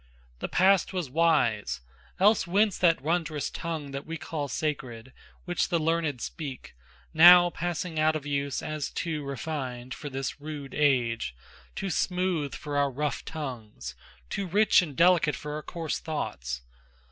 The 0.39 0.47
past 0.49 0.93
was 0.93 1.11
wise, 1.11 1.81
else 2.19 2.47
whence 2.47 2.75
that 2.79 3.01
wondrous 3.01 3.51
tongue 3.51 3.91
That 3.91 4.03
we 4.07 4.17
call 4.17 4.47
sacred, 4.47 5.13
which 5.45 5.69
the 5.69 5.77
learned 5.77 6.21
speak, 6.21 6.73
Now 7.13 7.51
passing 7.51 7.99
out 7.99 8.15
of 8.15 8.25
use 8.25 8.63
as 8.63 8.89
too 8.89 9.23
refined 9.23 9.93
For 9.93 10.09
this 10.09 10.41
rude 10.41 10.73
age, 10.73 11.35
too 11.75 11.91
smooth 11.91 12.55
for 12.55 12.77
our 12.79 12.89
rough 12.89 13.23
tongues, 13.23 13.93
Too 14.27 14.47
rich 14.47 14.81
and 14.81 14.95
delicate 14.95 15.35
for 15.35 15.53
our 15.53 15.61
coarse 15.61 15.99
thoughts. 15.99 16.63